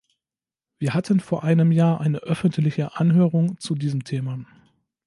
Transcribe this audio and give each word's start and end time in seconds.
Wir 0.79 0.95
hatten 0.95 1.19
vor 1.19 1.43
einem 1.43 1.71
Jahr 1.71 2.01
eine 2.01 2.17
öffentliche 2.21 2.95
Anhörung 2.97 3.59
zu 3.59 3.75
diesem 3.75 4.03
Thema. 4.03 4.43